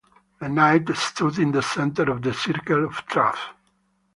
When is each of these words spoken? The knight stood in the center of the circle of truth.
The 0.39 0.49
knight 0.49 0.89
stood 0.95 1.37
in 1.37 1.51
the 1.51 1.61
center 1.61 2.09
of 2.09 2.23
the 2.23 2.33
circle 2.33 2.85
of 2.85 3.05
truth. 3.05 3.39